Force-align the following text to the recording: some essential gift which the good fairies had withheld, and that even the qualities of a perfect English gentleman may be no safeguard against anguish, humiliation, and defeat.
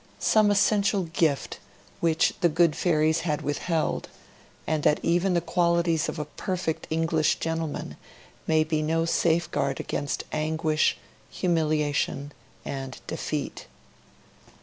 some 0.17 0.49
essential 0.49 1.03
gift 1.03 1.59
which 1.99 2.33
the 2.41 2.49
good 2.49 2.75
fairies 2.75 3.19
had 3.19 3.43
withheld, 3.43 4.09
and 4.65 4.81
that 4.81 4.99
even 5.03 5.35
the 5.35 5.41
qualities 5.41 6.09
of 6.09 6.17
a 6.17 6.25
perfect 6.25 6.87
English 6.89 7.35
gentleman 7.37 7.97
may 8.47 8.63
be 8.63 8.81
no 8.81 9.05
safeguard 9.05 9.79
against 9.79 10.23
anguish, 10.31 10.97
humiliation, 11.29 12.31
and 12.65 12.99
defeat. 13.05 13.67